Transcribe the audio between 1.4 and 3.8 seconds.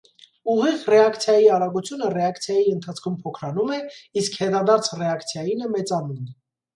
արագությունը ռեակցիայի ընթացքում փոքրանում է,